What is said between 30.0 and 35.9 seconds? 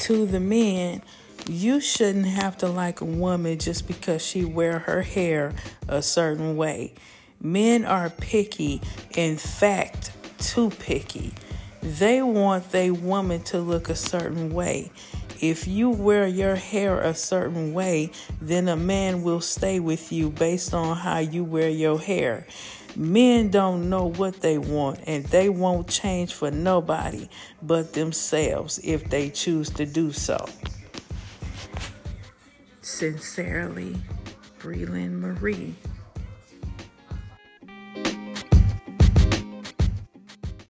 so. Sincerely, Breland Marie.